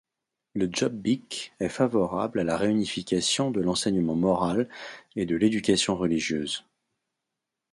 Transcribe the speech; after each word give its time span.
Le 0.55 0.67
Jobbik 0.71 1.53
est 1.59 1.69
favorable 1.69 2.39
à 2.39 2.43
la 2.43 2.57
réunification 2.57 3.51
de 3.51 3.61
l'enseignement 3.61 4.15
moral 4.15 4.67
et 5.15 5.27
de 5.27 5.35
l'éducation 5.35 5.95
religieuse. 5.95 6.65